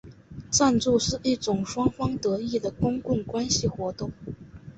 [0.49, 4.11] 赞助是一种双方得益的公共关系活动。